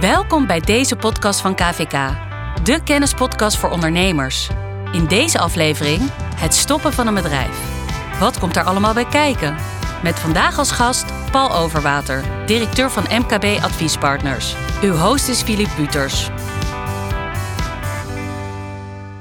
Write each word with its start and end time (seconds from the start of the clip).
Welkom 0.00 0.46
bij 0.46 0.60
deze 0.60 0.96
podcast 0.96 1.40
van 1.40 1.54
KVK, 1.54 1.92
de 2.62 2.80
kennispodcast 2.84 3.56
voor 3.56 3.70
ondernemers. 3.70 4.48
In 4.92 5.06
deze 5.06 5.38
aflevering 5.38 6.00
het 6.34 6.54
stoppen 6.54 6.92
van 6.92 7.06
een 7.06 7.14
bedrijf. 7.14 7.58
Wat 8.18 8.38
komt 8.38 8.54
daar 8.54 8.64
allemaal 8.64 8.94
bij 8.94 9.06
kijken? 9.06 9.56
Met 10.02 10.18
vandaag 10.18 10.58
als 10.58 10.70
gast 10.70 11.30
Paul 11.30 11.54
Overwater, 11.54 12.24
directeur 12.46 12.90
van 12.90 13.02
MKB 13.02 13.62
Adviespartners. 13.62 14.54
Uw 14.82 14.94
host 14.94 15.28
is 15.28 15.42
Philip 15.42 15.70
Buters. 15.76 16.28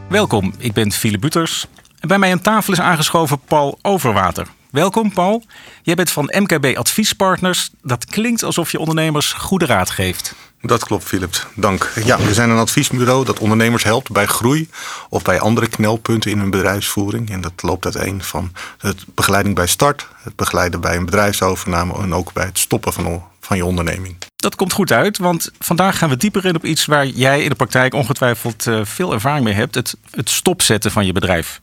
Welkom, 0.10 0.54
ik 0.58 0.74
ben 0.74 0.92
Philip 0.92 1.22
Buters. 1.22 1.66
En 2.00 2.08
bij 2.08 2.20
mij 2.20 2.32
aan 2.32 2.42
tafel 2.42 2.74
is 2.74 2.80
aangeschoven 2.82 3.40
Paul 3.40 3.80
Overwater. 3.82 4.48
Welkom 4.70 5.14
Paul. 5.14 5.44
Jij 5.84 5.96
bent 5.96 6.12
van 6.12 6.34
MKB 6.38 6.78
Adviespartners. 6.78 7.70
Dat 7.82 8.06
klinkt 8.06 8.44
alsof 8.44 8.72
je 8.72 8.80
ondernemers 8.80 9.34
goede 9.34 9.66
raad 9.66 9.90
geeft. 9.90 10.36
Dat 10.62 10.86
klopt, 10.86 11.04
Philip. 11.04 11.48
Dank. 11.56 11.92
Ja, 12.04 12.18
we 12.18 12.34
zijn 12.34 12.50
een 12.50 12.58
adviesbureau 12.58 13.26
dat 13.26 13.40
ondernemers 13.40 13.84
helpt 13.84 14.12
bij 14.12 14.26
groei 14.26 14.70
of 15.10 15.22
bij 15.22 15.40
andere 15.40 15.68
knelpunten 15.68 16.32
in 16.32 16.40
hun 16.40 16.50
bedrijfsvoering. 16.50 17.30
En 17.30 17.42
dat 17.42 17.54
loopt 17.62 17.86
uiteen 17.86 18.24
van 18.24 18.52
het 18.78 19.06
begeleiding 19.16 19.56
bij 19.56 19.68
start, 19.68 20.08
het 20.24 20.36
begeleiden 20.36 20.82
bij 20.82 20.96
een 20.96 21.06
bedrijfsovername 21.06 21.94
en 22.02 22.14
ook 22.14 22.34
bij 22.34 22.46
het 22.46 22.58
stoppen 22.60 22.94
van, 22.94 23.24
van 23.42 23.58
je 23.58 23.66
onderneming. 23.66 24.16
Dat 24.36 24.56
komt 24.56 24.74
goed 24.74 24.92
uit, 24.92 25.18
want 25.18 25.52
vandaag 25.60 25.98
gaan 25.98 26.10
we 26.10 26.18
dieper 26.18 26.46
in 26.46 26.56
op 26.56 26.66
iets 26.66 26.86
waar 26.86 27.06
jij 27.06 27.44
in 27.44 27.50
de 27.50 27.56
praktijk 27.56 27.94
ongetwijfeld 27.94 28.68
eh, 28.68 28.80
veel 28.84 29.14
ervaring 29.14 29.46
mee 29.46 29.54
hebt: 29.54 29.76
het, 29.76 29.96
het 30.12 30.30
stopzetten 30.30 30.92
van 30.92 31.06
je 31.06 31.12
bedrijf. 31.14 31.62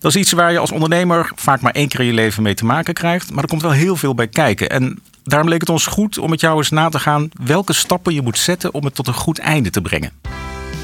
Dat 0.00 0.14
is 0.14 0.20
iets 0.20 0.32
waar 0.32 0.52
je 0.52 0.58
als 0.58 0.72
ondernemer 0.72 1.30
vaak 1.34 1.60
maar 1.60 1.72
één 1.72 1.88
keer 1.88 2.00
in 2.00 2.06
je 2.06 2.12
leven 2.12 2.42
mee 2.42 2.54
te 2.54 2.64
maken 2.64 2.94
krijgt. 2.94 3.30
Maar 3.30 3.42
er 3.42 3.48
komt 3.48 3.62
wel 3.62 3.70
heel 3.70 3.96
veel 3.96 4.14
bij 4.14 4.28
kijken. 4.28 4.70
En 4.70 5.02
daarom 5.24 5.48
leek 5.48 5.60
het 5.60 5.68
ons 5.68 5.86
goed 5.86 6.18
om 6.18 6.30
met 6.30 6.40
jou 6.40 6.56
eens 6.56 6.70
na 6.70 6.88
te 6.88 6.98
gaan 6.98 7.28
welke 7.44 7.72
stappen 7.72 8.14
je 8.14 8.22
moet 8.22 8.38
zetten 8.38 8.74
om 8.74 8.84
het 8.84 8.94
tot 8.94 9.06
een 9.06 9.14
goed 9.14 9.38
einde 9.38 9.70
te 9.70 9.80
brengen. 9.80 10.12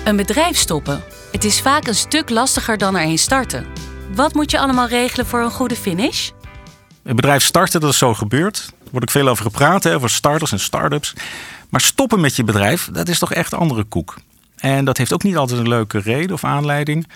Een 0.04 0.16
bedrijf 0.16 0.56
stoppen. 0.56 1.02
Het 1.32 1.44
is 1.44 1.60
vaak 1.60 1.86
een 1.86 1.94
stuk 1.94 2.30
lastiger 2.30 2.78
dan 2.78 2.96
er 2.96 3.06
een 3.06 3.18
starten. 3.18 3.66
Wat 4.14 4.34
moet 4.34 4.50
je 4.50 4.58
allemaal 4.58 4.88
regelen 4.88 5.26
voor 5.26 5.40
een 5.40 5.50
goede 5.50 5.76
finish? 5.76 6.30
Een 7.02 7.16
bedrijf 7.16 7.44
starten, 7.44 7.80
dat 7.80 7.90
is 7.90 7.98
zo 7.98 8.14
gebeurd. 8.14 8.56
Er 8.84 8.90
wordt 8.90 9.06
ook 9.06 9.22
veel 9.22 9.28
over 9.28 9.44
gepraat, 9.44 9.84
hè, 9.84 9.94
over 9.94 10.10
starters 10.10 10.52
en 10.52 10.60
start-ups. 10.60 11.14
Maar 11.68 11.80
stoppen 11.80 12.20
met 12.20 12.36
je 12.36 12.44
bedrijf, 12.44 12.88
dat 12.92 13.08
is 13.08 13.18
toch 13.18 13.32
echt 13.32 13.54
andere 13.54 13.84
koek. 13.84 14.16
En 14.56 14.84
dat 14.84 14.96
heeft 14.96 15.12
ook 15.12 15.22
niet 15.22 15.36
altijd 15.36 15.60
een 15.60 15.68
leuke 15.68 15.98
reden 15.98 16.32
of 16.32 16.44
aanleiding. 16.44 17.06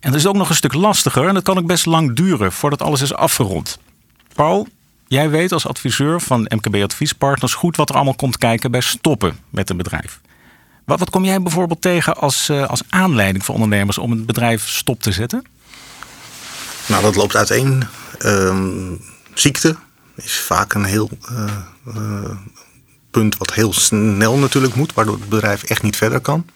En 0.00 0.10
dat 0.10 0.20
is 0.20 0.26
ook 0.26 0.36
nog 0.36 0.48
een 0.48 0.54
stuk 0.54 0.74
lastiger 0.74 1.28
en 1.28 1.34
dat 1.34 1.42
kan 1.42 1.58
ook 1.58 1.66
best 1.66 1.86
lang 1.86 2.16
duren 2.16 2.52
voordat 2.52 2.82
alles 2.82 3.00
is 3.00 3.14
afgerond. 3.14 3.78
Paul, 4.34 4.68
jij 5.06 5.30
weet 5.30 5.52
als 5.52 5.66
adviseur 5.66 6.20
van 6.20 6.50
MKB 6.54 6.74
Adviespartners 6.82 7.54
goed 7.54 7.76
wat 7.76 7.88
er 7.88 7.94
allemaal 7.94 8.14
komt 8.14 8.38
kijken 8.38 8.70
bij 8.70 8.80
stoppen 8.80 9.38
met 9.50 9.70
een 9.70 9.76
bedrijf. 9.76 10.20
Wat, 10.84 10.98
wat 10.98 11.10
kom 11.10 11.24
jij 11.24 11.42
bijvoorbeeld 11.42 11.82
tegen 11.82 12.16
als, 12.16 12.48
uh, 12.50 12.68
als 12.68 12.82
aanleiding 12.88 13.44
voor 13.44 13.54
ondernemers 13.54 13.98
om 13.98 14.12
een 14.12 14.24
bedrijf 14.24 14.68
stop 14.68 15.02
te 15.02 15.12
zetten? 15.12 15.44
Nou, 16.88 17.02
dat 17.02 17.16
loopt 17.16 17.36
uiteen. 17.36 17.84
Uh, 18.20 18.92
ziekte 19.34 19.76
is 20.14 20.36
vaak 20.40 20.74
een 20.74 20.84
heel 20.84 21.10
uh, 21.30 21.56
uh, 21.96 22.30
punt 23.10 23.36
wat 23.36 23.54
heel 23.54 23.72
snel 23.72 24.36
natuurlijk 24.36 24.74
moet, 24.74 24.94
waardoor 24.94 25.14
het 25.14 25.28
bedrijf 25.28 25.62
echt 25.62 25.82
niet 25.82 25.96
verder 25.96 26.20
kan. 26.20 26.46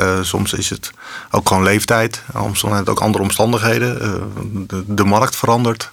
Uh, 0.00 0.22
soms 0.22 0.52
is 0.52 0.70
het 0.70 0.90
ook 1.30 1.48
gewoon 1.48 1.62
leeftijd, 1.62 2.22
soms 2.32 2.64
ook 2.64 3.00
andere 3.00 3.24
omstandigheden. 3.24 4.02
Uh, 4.02 4.14
de, 4.66 4.94
de, 4.94 5.04
markt 5.04 5.36
verandert, 5.36 5.90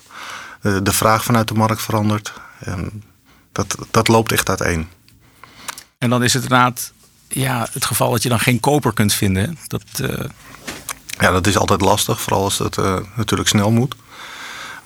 uh, 0.62 0.78
de 0.84 0.94
vraag 0.94 1.24
vanuit 1.24 1.48
de 1.48 1.54
markt 1.54 1.82
verandert. 1.82 2.34
En 2.60 3.04
dat, 3.52 3.76
dat 3.92 4.08
loopt 4.08 4.32
echt 4.32 4.50
uiteen. 4.50 4.88
En 5.98 6.10
dan 6.10 6.24
is 6.24 6.34
het 6.34 6.44
inderdaad 6.44 6.94
ja, 7.28 7.68
het 7.72 7.86
geval 7.86 8.12
dat 8.12 8.24
je 8.24 8.30
dan 8.30 8.40
geen 8.40 8.60
koper 8.60 8.94
kunt 8.94 9.14
vinden. 9.14 9.58
Dat, 9.68 9.84
Ja, 11.20 11.32
dat 11.32 11.48
is 11.48 11.58
altijd 11.58 11.82
lastig, 11.82 12.22
vooral 12.22 12.44
als 12.44 12.58
het 12.58 12.78
natuurlijk 13.16 13.50
snel 13.50 13.72
moet. 13.72 13.96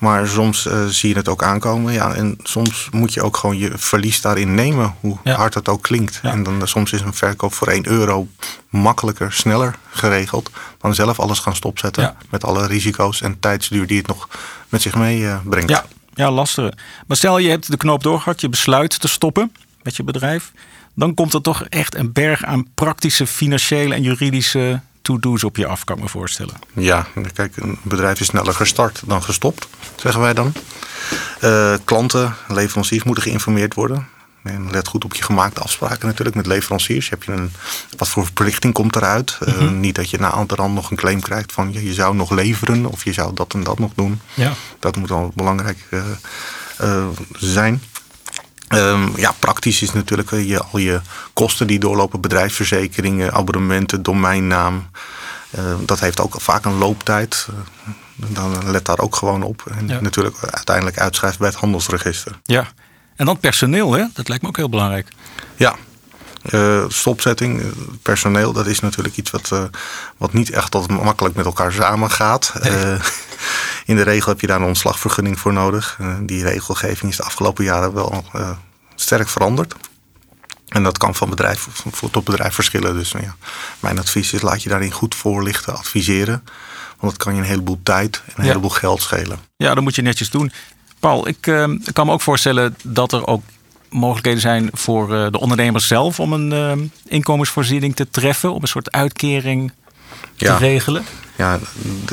Maar 0.02 0.28
soms 0.28 0.66
uh, 0.66 0.86
zie 0.86 1.10
je 1.10 1.16
het 1.16 1.28
ook 1.28 1.44
aankomen. 1.44 1.94
Ja, 1.94 2.14
en 2.14 2.38
soms 2.44 2.88
moet 2.92 3.14
je 3.14 3.22
ook 3.22 3.38
gewoon 3.38 3.58
je 3.58 3.72
verlies 3.76 4.22
daarin 4.22 4.56
nemen, 4.56 4.96
hoe 5.00 5.18
ja. 5.24 5.36
hard 5.36 5.54
het 5.54 5.70
ook 5.70 5.82
klinkt. 5.82 6.20
Ja. 6.22 6.32
En 6.32 6.44
dan 6.44 6.68
soms 6.68 6.92
is 6.92 7.02
een 7.02 7.14
verkoop 7.14 7.54
voor 7.54 7.68
1 7.68 7.88
euro 7.88 8.28
makkelijker, 8.70 9.34
sneller 9.34 9.76
geregeld 9.90 10.50
dan 10.82 10.96
zelf 10.96 11.20
alles 11.20 11.40
gaan 11.40 11.56
stopzetten. 11.56 12.04
Ja. 12.04 12.16
Met 12.30 12.44
alle 12.44 12.68
risico's 12.68 13.22
en 13.22 13.40
tijdsduur 13.40 13.88
die 13.88 13.98
het 13.98 14.08
nog 14.08 14.30
met 14.70 14.82
zich 14.82 14.96
meebrengt. 14.96 15.70
Uh, 15.70 15.76
ja. 15.76 15.86
ja, 16.14 16.32
lastig. 16.32 16.74
Maar 17.08 17.18
stel 17.18 17.38
je 17.38 17.50
hebt 17.50 17.72
de 17.72 17.78
knoop 17.78 18.04
doorgehakt, 18.04 18.42
je 18.42 18.50
besluit 18.50 19.00
te 19.00 19.08
stoppen 19.08 19.52
met 19.84 19.96
je 19.96 20.04
bedrijf. 20.04 20.52
Dan 20.96 21.14
komt 21.14 21.34
er 21.34 21.42
toch 21.42 21.64
echt 21.64 21.96
een 21.96 22.12
berg 22.12 22.44
aan 22.44 22.68
praktische, 22.74 23.28
financiële 23.28 23.96
en 23.96 24.02
juridische 24.02 24.82
to-do's 25.02 25.44
op 25.44 25.58
je 25.58 25.68
af, 25.68 25.84
kan 25.84 25.96
ik 25.96 26.04
me 26.04 26.10
voorstellen. 26.10 26.56
Ja, 26.74 27.08
kijk, 27.34 27.58
een 27.58 27.80
bedrijf 27.82 28.20
is 28.20 28.28
sneller 28.28 28.54
gestart 28.54 29.02
dan 29.06 29.24
gestopt, 29.24 29.68
zeggen 29.96 30.22
wij 30.22 30.34
dan. 30.34 30.54
Uh, 31.44 31.74
klanten, 31.84 32.36
leveranciers 32.48 33.04
moeten 33.04 33.24
geïnformeerd 33.24 33.74
worden. 33.74 34.08
En 34.44 34.72
let 34.72 34.88
goed 34.88 35.04
op 35.04 35.14
je 35.14 35.24
gemaakte 35.24 35.62
afspraken 35.62 36.08
natuurlijk 36.08 36.36
met 36.36 36.46
leveranciers. 36.46 37.10
Heb 37.10 37.24
je 37.24 37.32
een, 37.32 37.52
wat 37.98 38.08
voor 38.08 38.24
verplichting 38.24 38.74
komt 38.74 38.96
eruit? 38.96 39.38
Mm 39.40 39.54
-hmm. 39.54 39.66
uh, 39.66 39.72
niet 39.72 39.96
dat 39.96 40.10
je 40.10 40.20
na 40.20 40.46
rand 40.48 40.74
nog 40.74 40.92
een 40.92 40.98
claim 40.98 41.22
krijgt 41.22 41.52
van 41.52 41.74
je, 41.74 41.84
je 41.84 41.94
zou 41.94 42.16
nog 42.16 42.32
leveren 42.32 42.86
of 42.86 43.04
je 43.04 43.14
zou 43.14 43.34
dat 43.34 43.54
en 43.54 43.64
dat 43.64 43.80
nog 43.80 43.92
doen. 43.96 44.22
Ja. 44.34 44.54
Dat 44.80 44.96
moet 44.96 45.12
al 45.12 45.32
belangrijk 45.36 45.78
uh, 45.90 47.08
zijn. 47.32 47.82
Um, 48.74 49.14
ja, 49.16 49.34
praktisch 49.40 49.82
is 49.82 49.92
natuurlijk 49.92 50.32
je, 50.32 50.64
al 50.72 50.80
je 50.80 51.02
kosten 51.34 51.68
die 51.68 51.80
doorlopen, 51.80 52.22
bedrijfsverzekeringen, 52.22 53.34
abonnementen, 53.34 54.04
domeinnaam. 54.04 54.90
Uh, 55.60 55.74
dat 55.86 56.00
heeft 56.00 56.20
ook 56.20 56.42
vaak 56.42 56.66
een 56.66 56.78
looptijd. 56.78 57.48
Uh, 57.50 57.56
dan 58.16 58.72
let 58.72 58.86
daar 58.86 59.00
ook 59.00 59.16
gewoon 59.16 59.44
op. 59.44 59.64
En 59.78 59.88
ja. 59.88 60.02
natuurlijk 60.02 60.38
uiteindelijk 60.52 61.00
uitschrijft 61.00 61.38
bij 61.38 61.48
het 61.48 61.58
handelsregister. 61.58 62.40
Ja, 62.44 62.68
en 63.16 63.26
dan 63.26 63.40
personeel, 63.40 63.94
hè? 63.94 64.06
dat 64.14 64.28
lijkt 64.28 64.44
me 64.44 64.50
ook 64.50 64.58
heel 64.58 64.70
belangrijk. 64.70 65.08
Ja, 65.56 65.76
uh, 66.52 66.86
stopzetting, 66.88 67.62
personeel, 68.02 68.54
dat 68.54 68.68
is 68.68 68.80
natuurlijk 68.80 69.18
iets 69.18 69.32
wat, 69.32 69.52
wat 70.18 70.34
niet 70.34 70.50
echt 70.50 70.76
altijd 70.76 71.04
makkelijk 71.04 71.36
met 71.36 71.46
elkaar 71.46 71.72
samengaat. 71.72 72.54
Nee. 72.62 72.98
In 73.86 73.96
de 73.96 74.02
regel 74.02 74.32
heb 74.32 74.42
je 74.42 74.48
daar 74.48 74.62
een 74.62 74.68
ontslagvergunning 74.68 75.40
voor 75.40 75.54
nodig. 75.54 76.00
die 76.22 76.44
regelgeving 76.44 77.12
is 77.12 77.18
de 77.18 77.24
afgelopen 77.24 77.64
jaren 77.64 77.94
wel 77.94 78.26
sterk 78.96 79.30
veranderd. 79.30 79.76
En 80.68 80.84
dat 80.84 80.98
kan 80.98 81.16
van 81.16 81.30
bedrijf 81.30 81.68
tot 82.12 82.24
bedrijf 82.24 82.54
verschillen. 82.54 82.94
Dus 82.94 83.12
ja, 83.12 83.36
mijn 83.80 84.00
advies 84.00 84.34
is 84.34 84.42
laat 84.42 84.64
je 84.64 84.70
daarin 84.70 84.92
goed 84.92 85.16
voorlichten, 85.16 85.78
adviseren. 85.78 86.44
Want 87.00 87.14
dat 87.14 87.24
kan 87.24 87.34
je 87.34 87.42
een 87.42 87.48
heleboel 87.48 87.80
tijd 87.84 88.22
en 88.26 88.34
een 88.36 88.44
ja. 88.44 88.48
heleboel 88.48 88.70
geld 88.70 89.02
schelen. 89.02 89.40
Ja, 89.58 89.74
dat 89.74 89.84
moet 89.84 89.96
je 89.96 90.02
netjes 90.02 90.30
doen. 90.30 90.52
Paul, 91.00 91.28
ik 91.28 91.48
ik 91.84 91.94
kan 91.94 92.06
me 92.06 92.12
ook 92.12 92.22
voorstellen 92.22 92.76
dat 92.84 93.12
er 93.12 93.28
ook 93.28 93.44
mogelijkheden 93.90 94.42
zijn 94.42 94.70
voor 94.74 95.08
de 95.08 95.40
ondernemers 95.40 95.88
zelf 95.88 96.20
om 96.20 96.34
een 96.34 96.52
uh, 96.52 96.86
inkomensvoorziening 97.06 97.96
te 97.96 98.10
treffen, 98.10 98.54
om 98.54 98.62
een 98.62 98.68
soort 98.68 98.92
uitkering 98.92 99.72
te 100.36 100.46
ja. 100.46 100.58
regelen? 100.58 101.06
Ja, 101.42 101.60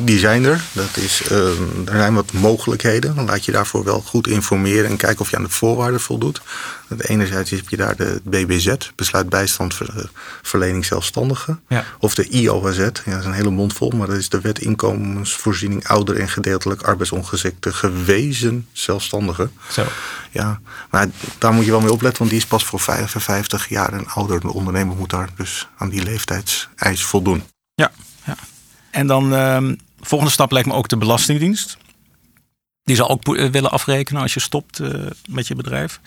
die 0.03 0.19
zijn 0.19 0.45
er. 0.45 0.61
Dat 0.73 0.97
is, 0.97 1.23
uh, 1.31 1.49
er 1.85 1.97
zijn 1.97 2.15
wat 2.15 2.33
mogelijkheden. 2.33 3.15
Dan 3.15 3.25
laat 3.25 3.45
je 3.45 3.53
daarvoor 3.53 3.85
wel 3.85 4.01
goed 4.01 4.27
informeren 4.27 4.91
en 4.91 4.97
kijken 4.97 5.21
of 5.21 5.31
je 5.31 5.37
aan 5.37 5.43
de 5.43 5.49
voorwaarden 5.49 6.01
voldoet. 6.01 6.41
Enerzijds 6.99 7.51
heb 7.51 7.69
je 7.69 7.77
daar 7.77 7.97
de 7.97 8.21
BBZ, 8.25 8.75
besluit 8.95 9.29
bijstandverlening 9.29 10.85
zelfstandigen. 10.85 11.61
Ja. 11.69 11.85
Of 11.99 12.15
de 12.15 12.29
IOHZ, 12.29 12.79
ja, 12.79 12.91
dat 13.05 13.19
is 13.19 13.25
een 13.25 13.33
hele 13.33 13.51
mond 13.51 13.73
vol, 13.73 13.91
maar 13.91 14.07
dat 14.07 14.17
is 14.17 14.29
de 14.29 14.41
wet 14.41 14.59
inkomensvoorziening 14.59 15.89
ouder 15.89 16.21
en 16.21 16.29
gedeeltelijk 16.29 16.83
arbeidsongeschikte 16.83 17.73
gewezen 17.73 18.67
zelfstandigen. 18.73 19.53
Zo. 19.71 19.85
Ja, 20.31 20.61
maar 20.91 21.07
daar 21.39 21.53
moet 21.53 21.65
je 21.65 21.71
wel 21.71 21.81
mee 21.81 21.93
opletten, 21.93 22.19
want 22.19 22.31
die 22.31 22.41
is 22.41 22.47
pas 22.47 22.65
voor 22.65 22.81
55 22.81 23.69
jaar 23.69 23.93
en 23.93 24.07
ouder. 24.07 24.41
De 24.41 24.53
ondernemer 24.53 24.97
moet 24.97 25.11
daar 25.11 25.29
dus 25.37 25.69
aan 25.77 25.89
die 25.89 26.03
leeftijdseis 26.03 27.05
voldoen. 27.05 27.43
Ja. 27.75 27.91
En 28.99 29.07
dan 29.07 29.33
uh, 29.33 29.59
volgende 30.01 30.33
stap 30.33 30.51
lijkt 30.53 30.69
me 30.69 30.75
ook 30.75 30.89
de 30.89 30.97
Belastingdienst. 30.97 31.79
Die 32.89 32.97
zal 32.97 33.09
ook 33.09 33.27
willen 33.37 33.71
afrekenen 33.71 34.23
als 34.23 34.35
je 34.35 34.41
stopt 34.41 34.79
uh, 34.79 34.89
met 35.29 35.47
je 35.47 35.55
bedrijf. 35.55 36.01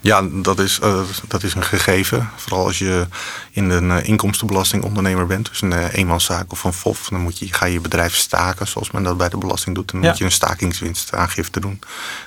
Ja, 0.00 0.22
dat 0.32 0.58
is, 0.58 0.80
uh, 0.82 1.00
dat 1.28 1.42
is 1.42 1.54
een 1.54 1.62
gegeven. 1.62 2.30
Vooral 2.36 2.66
als 2.66 2.78
je 2.78 3.06
in 3.50 3.70
een 3.70 3.84
uh, 3.84 4.08
inkomstenbelastingondernemer 4.08 5.26
bent. 5.26 5.48
Dus 5.48 5.62
een 5.62 5.72
uh, 5.72 5.94
eenmanszaak 5.94 6.52
of 6.52 6.64
een 6.64 6.72
FOF. 6.72 7.08
Dan 7.08 7.20
moet 7.20 7.38
je, 7.38 7.52
ga 7.52 7.66
je 7.66 7.72
je 7.72 7.80
bedrijf 7.80 8.14
staken 8.14 8.66
zoals 8.66 8.90
men 8.90 9.02
dat 9.02 9.16
bij 9.16 9.28
de 9.28 9.36
belasting 9.36 9.74
doet. 9.74 9.90
Dan 9.90 10.02
ja. 10.02 10.08
moet 10.08 10.18
je 10.18 10.24
een 10.24 10.32
stakingswinstaangifte 10.32 11.60
doen. 11.60 11.80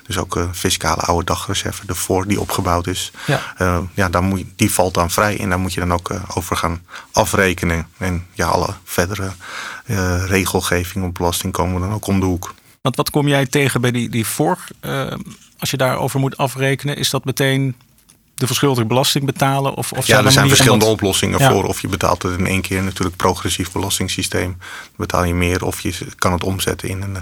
Dus 0.06 0.18
ook 0.18 0.36
een 0.36 0.54
fiscale 0.54 1.02
oude 1.02 1.24
dagreserve 1.24 1.82
ervoor 1.86 2.26
die 2.26 2.40
opgebouwd 2.40 2.86
is. 2.86 3.10
Ja. 3.26 3.40
ja, 3.94 4.08
dan 4.08 4.24
moet 4.24 4.38
je, 4.38 4.46
die 4.56 4.72
valt 4.72 4.94
dan 4.94 5.10
vrij. 5.10 5.40
En 5.40 5.48
daar 5.48 5.60
moet 5.60 5.72
je 5.72 5.80
dan 5.80 5.92
ook 5.92 6.10
over 6.34 6.56
gaan 6.56 6.82
afrekenen. 7.12 7.86
En 7.98 8.26
ja, 8.32 8.46
alle 8.46 8.74
verdere 8.84 9.32
regelgeving 10.26 11.04
op 11.04 11.14
belasting 11.14 11.52
komen 11.52 11.80
dan 11.80 11.92
ook 11.92 12.06
om 12.06 12.20
de 12.20 12.26
hoek. 12.26 12.54
Want 12.80 12.96
wat 12.96 13.10
kom 13.10 13.28
jij 13.28 13.46
tegen 13.46 13.80
bij 13.80 13.90
die, 13.90 14.08
die 14.08 14.26
voor? 14.26 14.58
als 15.58 15.70
je 15.70 15.76
daarover 15.76 16.20
moet 16.20 16.36
afrekenen, 16.36 16.96
is 16.96 17.10
dat 17.10 17.24
meteen 17.24 17.74
de 18.34 18.46
verschuldigde 18.46 18.86
belasting 18.86 19.24
betalen? 19.24 19.74
Of, 19.74 19.92
of 19.92 20.06
ja, 20.06 20.24
er 20.24 20.32
zijn 20.32 20.48
verschillende 20.48 20.84
dat... 20.84 20.94
oplossingen 20.94 21.40
voor. 21.40 21.64
Of 21.64 21.80
je 21.80 21.88
betaalt 21.88 22.22
het 22.22 22.38
in 22.38 22.46
één 22.46 22.60
keer 22.60 22.82
natuurlijk 22.82 23.16
progressief 23.16 23.72
belastingssysteem. 23.72 24.56
betaal 24.96 25.24
je 25.24 25.34
meer 25.34 25.64
of 25.64 25.80
je 25.80 25.94
kan 26.16 26.32
het 26.32 26.44
omzetten 26.44 26.88
in 26.88 27.02
een, 27.02 27.16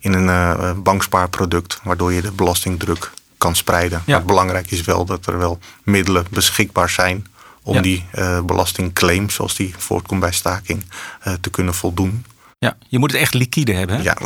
in 0.00 0.12
een 0.12 0.26
uh, 0.26 0.72
bankspaarproduct. 0.76 1.80
Waardoor 1.82 2.12
je 2.12 2.22
de 2.22 2.32
belastingdruk 2.32 3.10
kan 3.38 3.56
spreiden. 3.56 4.02
Ja. 4.06 4.16
Maar 4.16 4.26
belangrijk 4.26 4.70
is 4.70 4.80
wel 4.80 5.04
dat 5.04 5.26
er 5.26 5.38
wel 5.38 5.58
middelen 5.82 6.26
beschikbaar 6.30 6.90
zijn 6.90 7.26
om 7.62 7.82
die 7.82 8.04
uh, 8.14 8.40
belastingclaim, 8.40 9.30
zoals 9.30 9.54
die 9.54 9.74
voortkomt 9.78 10.20
bij 10.20 10.32
staking, 10.32 10.84
uh, 11.26 11.34
te 11.40 11.50
kunnen 11.50 11.74
voldoen. 11.74 12.24
Ja, 12.58 12.76
je 12.88 12.98
moet 12.98 13.12
het 13.12 13.20
echt 13.20 13.34
liquide 13.34 13.72
hebben. 13.72 13.96
Hè? 13.96 14.02
Ja, 14.02 14.16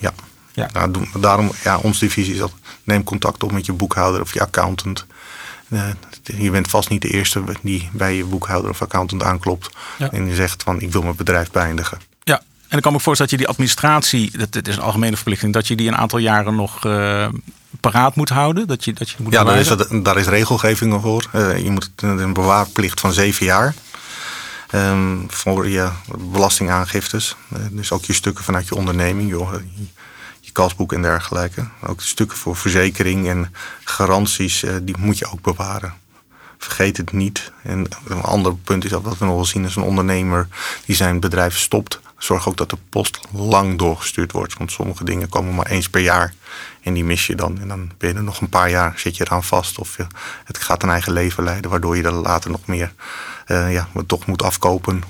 ja. 0.00 0.12
ja. 0.52 0.68
Nou, 0.72 1.06
daarom, 1.18 1.50
ja, 1.64 1.78
onze 1.78 2.04
divisie 2.04 2.32
is 2.32 2.38
dat. 2.38 2.52
Neem 2.84 3.04
contact 3.04 3.42
op 3.42 3.52
met 3.52 3.66
je 3.66 3.72
boekhouder 3.72 4.20
of 4.20 4.34
je 4.34 4.40
accountant. 4.40 5.06
Uh, 5.68 5.88
je 6.22 6.50
bent 6.50 6.68
vast 6.68 6.88
niet 6.88 7.02
de 7.02 7.08
eerste 7.08 7.42
die 7.62 7.88
bij 7.92 8.16
je 8.16 8.24
boekhouder 8.24 8.70
of 8.70 8.82
accountant 8.82 9.22
aanklopt. 9.22 9.70
En 10.10 10.26
je 10.26 10.34
zegt 10.34 10.62
van 10.62 10.80
ik 10.80 10.92
wil 10.92 11.02
mijn 11.02 11.16
bedrijf 11.16 11.50
beëindigen. 11.50 11.98
Ja, 12.22 12.36
en 12.38 12.44
dan 12.68 12.80
kan 12.80 12.90
ik 12.90 12.96
me 12.96 13.02
voorstellen 13.04 13.30
dat 13.30 13.30
je 13.30 13.36
die 13.36 13.48
administratie, 13.48 14.38
dat, 14.38 14.52
dat 14.52 14.68
is 14.68 14.76
een 14.76 14.82
algemene 14.82 15.16
verplichting, 15.16 15.52
dat 15.52 15.68
je 15.68 15.76
die 15.76 15.88
een 15.88 15.96
aantal 15.96 16.18
jaren 16.18 16.54
nog 16.54 16.84
uh, 16.84 17.28
paraat 17.80 18.14
moet 18.16 18.28
houden? 18.28 18.66
Dat 18.66 18.84
je, 18.84 18.92
dat 18.92 19.10
je 19.10 19.16
moet 19.18 19.32
ja, 19.32 19.44
daar 19.44 19.58
is, 19.58 19.74
daar 20.02 20.18
is 20.18 20.26
regelgeving 20.26 21.00
voor. 21.00 21.24
Uh, 21.34 21.58
je 21.58 21.70
moet 21.70 21.90
een 21.96 22.32
bewaarplicht 22.32 23.00
van 23.00 23.12
zeven 23.12 23.46
jaar. 23.46 23.74
Um, 24.74 25.24
voor 25.28 25.68
je 25.68 25.90
belastingaangiftes. 26.18 27.36
Uh, 27.52 27.58
dus 27.70 27.92
ook 27.92 28.04
je 28.04 28.12
stukken 28.12 28.44
vanuit 28.44 28.68
je 28.68 28.74
onderneming, 28.74 29.30
joh, 29.30 29.52
je, 29.52 29.84
je 30.40 30.52
kasboek 30.52 30.92
en 30.92 31.02
dergelijke. 31.02 31.68
Ook 31.86 32.00
stukken 32.00 32.38
voor 32.38 32.56
verzekering 32.56 33.28
en 33.28 33.54
garanties, 33.84 34.62
uh, 34.62 34.74
die 34.82 34.96
moet 34.98 35.18
je 35.18 35.30
ook 35.30 35.40
bewaren. 35.40 35.94
Vergeet 36.58 36.96
het 36.96 37.12
niet. 37.12 37.52
En 37.62 37.88
een 38.06 38.22
ander 38.22 38.56
punt 38.56 38.84
is 38.84 38.90
dat 38.90 39.02
we 39.02 39.24
nog 39.24 39.34
wel 39.34 39.44
zien 39.44 39.64
als 39.64 39.76
een 39.76 39.82
ondernemer 39.82 40.48
die 40.84 40.96
zijn 40.96 41.20
bedrijf 41.20 41.58
stopt. 41.58 42.00
Zorg 42.22 42.48
ook 42.48 42.56
dat 42.56 42.70
de 42.70 42.76
post 42.88 43.20
lang 43.32 43.78
doorgestuurd 43.78 44.32
wordt. 44.32 44.58
Want 44.58 44.72
sommige 44.72 45.04
dingen 45.04 45.28
komen 45.28 45.54
maar 45.54 45.66
eens 45.66 45.88
per 45.88 46.00
jaar. 46.00 46.34
En 46.82 46.94
die 46.94 47.04
mis 47.04 47.26
je 47.26 47.34
dan. 47.34 47.60
En 47.60 47.68
dan 47.68 47.90
ben 47.98 48.08
je 48.08 48.14
er 48.14 48.22
nog 48.22 48.40
een 48.40 48.48
paar 48.48 48.70
jaar, 48.70 48.92
zit 48.96 49.16
je 49.16 49.24
eraan 49.24 49.44
vast. 49.44 49.78
Of 49.78 49.96
je, 49.96 50.06
het 50.44 50.58
gaat 50.58 50.82
een 50.82 50.90
eigen 50.90 51.12
leven 51.12 51.44
leiden, 51.44 51.70
waardoor 51.70 51.96
je 51.96 52.02
er 52.02 52.12
later 52.12 52.50
nog 52.50 52.66
meer 52.66 52.92
uh, 53.46 53.72
ja, 53.72 53.88
toch 54.06 54.26
moet 54.26 54.42
afkopen. 54.42 55.02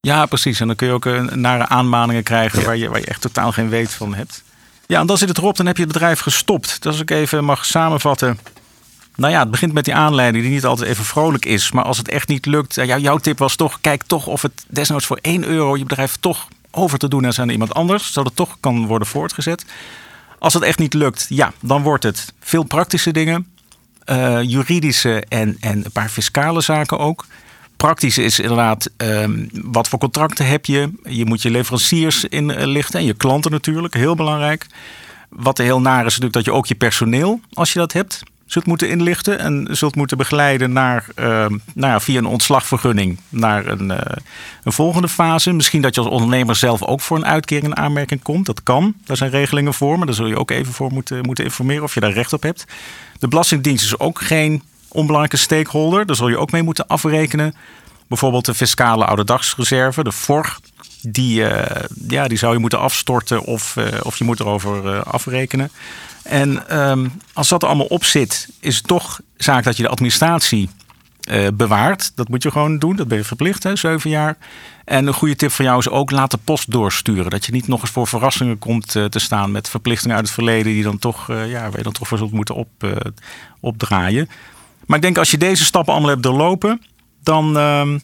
Ja, 0.00 0.26
precies. 0.26 0.60
En 0.60 0.66
dan 0.66 0.76
kun 0.76 0.86
je 0.86 0.92
ook 0.92 1.06
uh, 1.06 1.22
nare 1.22 1.68
aanmaningen 1.68 2.22
krijgen 2.22 2.64
waar, 2.64 2.76
je, 2.76 2.88
waar 2.88 3.00
je 3.00 3.06
echt 3.06 3.20
totaal 3.20 3.52
geen 3.52 3.68
weet 3.68 3.94
van 3.94 4.14
hebt. 4.14 4.42
Ja, 4.86 5.00
en 5.00 5.06
dan 5.06 5.18
zit 5.18 5.28
het 5.28 5.38
erop, 5.38 5.56
dan 5.56 5.66
heb 5.66 5.76
je 5.76 5.82
het 5.82 5.92
bedrijf 5.92 6.20
gestopt. 6.20 6.82
Dus 6.82 6.92
als 6.92 7.00
ik 7.00 7.10
even 7.10 7.44
mag 7.44 7.64
samenvatten. 7.64 8.38
Nou 9.16 9.32
ja, 9.32 9.40
het 9.40 9.50
begint 9.50 9.72
met 9.72 9.84
die 9.84 9.94
aanleiding 9.94 10.44
die 10.44 10.52
niet 10.52 10.64
altijd 10.64 10.88
even 10.88 11.04
vrolijk 11.04 11.44
is. 11.44 11.72
Maar 11.72 11.84
als 11.84 11.98
het 11.98 12.08
echt 12.08 12.28
niet 12.28 12.46
lukt, 12.46 12.74
jouw 12.74 13.16
tip 13.16 13.38
was 13.38 13.56
toch, 13.56 13.78
kijk 13.80 14.02
toch 14.02 14.26
of 14.26 14.42
het 14.42 14.64
desnoods 14.68 15.06
voor 15.06 15.18
1 15.20 15.44
euro 15.44 15.76
je 15.76 15.84
bedrijf 15.84 16.16
toch 16.16 16.48
over 16.76 16.98
te 16.98 17.08
doen 17.08 17.38
aan 17.38 17.48
iemand 17.48 17.74
anders. 17.74 18.12
Zodat 18.12 18.26
het 18.26 18.36
toch 18.36 18.56
kan 18.60 18.86
worden 18.86 19.08
voortgezet. 19.08 19.64
Als 20.38 20.54
het 20.54 20.62
echt 20.62 20.78
niet 20.78 20.94
lukt, 20.94 21.26
ja, 21.28 21.52
dan 21.60 21.82
wordt 21.82 22.02
het 22.02 22.32
veel 22.40 22.62
praktische 22.62 23.12
dingen. 23.12 23.46
Uh, 24.10 24.42
juridische 24.42 25.24
en, 25.28 25.56
en 25.60 25.84
een 25.84 25.92
paar 25.92 26.08
fiscale 26.08 26.60
zaken 26.60 26.98
ook. 26.98 27.26
Praktisch 27.76 28.18
is 28.18 28.38
inderdaad, 28.40 28.90
um, 28.96 29.48
wat 29.52 29.88
voor 29.88 29.98
contracten 29.98 30.46
heb 30.46 30.66
je? 30.66 30.92
Je 31.02 31.24
moet 31.24 31.42
je 31.42 31.50
leveranciers 31.50 32.24
inlichten 32.24 33.00
en 33.00 33.06
je 33.06 33.14
klanten 33.14 33.50
natuurlijk, 33.50 33.94
heel 33.94 34.14
belangrijk. 34.14 34.66
Wat 35.28 35.58
heel 35.58 35.80
naar 35.80 35.98
is 35.98 36.04
natuurlijk 36.04 36.32
dat 36.32 36.44
je 36.44 36.52
ook 36.52 36.66
je 36.66 36.74
personeel, 36.74 37.40
als 37.52 37.72
je 37.72 37.78
dat 37.78 37.92
hebt, 37.92 38.22
zult 38.46 38.66
moeten 38.66 38.88
inlichten 38.88 39.38
en 39.38 39.68
zult 39.70 39.94
moeten 39.94 40.16
begeleiden 40.16 40.72
naar, 40.72 41.06
uh, 41.18 41.24
nou 41.26 41.92
ja, 41.92 42.00
via 42.00 42.18
een 42.18 42.26
ontslagvergunning 42.26 43.18
naar 43.28 43.66
een, 43.66 43.90
uh, 43.90 43.98
een 44.62 44.72
volgende 44.72 45.08
fase. 45.08 45.52
Misschien 45.52 45.82
dat 45.82 45.94
je 45.94 46.00
als 46.00 46.10
ondernemer 46.10 46.56
zelf 46.56 46.82
ook 46.82 47.00
voor 47.00 47.16
een 47.16 47.26
uitkering 47.26 47.66
in 47.66 47.76
aanmerking 47.76 48.22
komt. 48.22 48.46
Dat 48.46 48.62
kan. 48.62 48.94
Daar 49.04 49.16
zijn 49.16 49.30
regelingen 49.30 49.74
voor, 49.74 49.96
maar 49.96 50.06
daar 50.06 50.14
zul 50.14 50.26
je 50.26 50.38
ook 50.38 50.50
even 50.50 50.72
voor 50.72 50.92
moeten, 50.92 51.20
moeten 51.20 51.44
informeren 51.44 51.82
of 51.82 51.94
je 51.94 52.00
daar 52.00 52.12
recht 52.12 52.32
op 52.32 52.42
hebt. 52.42 52.64
De 53.18 53.28
Belastingdienst 53.28 53.84
is 53.84 53.98
ook 53.98 54.20
geen 54.20 54.62
onbelangrijke 54.88 55.36
stakeholder. 55.36 56.06
Daar 56.06 56.16
zul 56.16 56.28
je 56.28 56.38
ook 56.38 56.52
mee 56.52 56.62
moeten 56.62 56.86
afrekenen. 56.86 57.54
Bijvoorbeeld 58.08 58.44
de 58.44 58.54
fiscale 58.54 59.04
ouderdagsreserve, 59.04 60.04
de 60.04 60.12
FOR. 60.12 60.58
Die, 61.02 61.40
uh, 61.40 61.62
ja, 62.08 62.28
die 62.28 62.38
zou 62.38 62.52
je 62.52 62.58
moeten 62.58 62.80
afstorten 62.80 63.42
of, 63.42 63.76
of 64.02 64.18
je 64.18 64.24
moet 64.24 64.40
erover 64.40 65.02
afrekenen. 65.02 65.70
En 66.28 66.80
um, 66.80 67.12
als 67.32 67.48
dat 67.48 67.64
allemaal 67.64 67.86
op 67.86 68.04
zit, 68.04 68.48
is 68.60 68.76
het 68.76 68.86
toch 68.86 69.20
zaak 69.36 69.64
dat 69.64 69.76
je 69.76 69.82
de 69.82 69.88
administratie 69.88 70.68
uh, 71.30 71.46
bewaart. 71.54 72.12
Dat 72.14 72.28
moet 72.28 72.42
je 72.42 72.50
gewoon 72.50 72.78
doen. 72.78 72.96
Dat 72.96 73.08
ben 73.08 73.18
je 73.18 73.24
verplicht, 73.24 73.62
hè, 73.62 73.76
zeven 73.76 74.10
jaar. 74.10 74.36
En 74.84 75.06
een 75.06 75.14
goede 75.14 75.36
tip 75.36 75.50
van 75.50 75.64
jou 75.64 75.78
is 75.78 75.88
ook 75.88 76.10
laat 76.10 76.30
de 76.30 76.38
post 76.44 76.70
doorsturen. 76.70 77.30
Dat 77.30 77.46
je 77.46 77.52
niet 77.52 77.68
nog 77.68 77.80
eens 77.80 77.90
voor 77.90 78.06
verrassingen 78.06 78.58
komt 78.58 78.94
uh, 78.94 79.04
te 79.04 79.18
staan 79.18 79.50
met 79.50 79.68
verplichtingen 79.68 80.16
uit 80.16 80.24
het 80.24 80.34
verleden 80.34 80.72
die 80.72 80.82
dan 80.82 80.98
toch, 80.98 81.28
uh, 81.28 81.50
ja, 81.50 81.60
waar 81.60 81.76
je 81.76 81.82
dan 81.82 81.92
toch 81.92 82.08
voor 82.08 82.18
zult 82.18 82.32
moeten 82.32 82.54
op, 82.54 82.68
opdraaien. 83.60 84.28
Maar 84.86 84.96
ik 84.96 85.02
denk 85.02 85.18
als 85.18 85.30
je 85.30 85.38
deze 85.38 85.64
stappen 85.64 85.92
allemaal 85.92 86.10
hebt 86.10 86.22
doorlopen, 86.22 86.82
dan, 87.22 87.56
ehm, 87.56 87.98